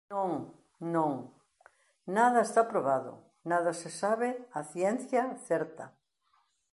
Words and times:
Non, 0.15 0.31
non, 0.95 1.11
nada 2.17 2.39
está 2.47 2.61
probado, 2.71 3.11
nada 3.51 3.71
se 3.81 3.89
sabe 4.01 4.29
a 4.59 4.61
ciencia 4.73 5.21
certa. 5.49 5.85